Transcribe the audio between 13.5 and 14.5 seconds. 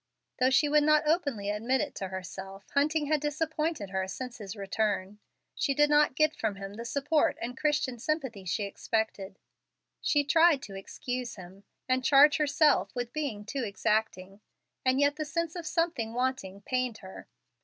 exacting,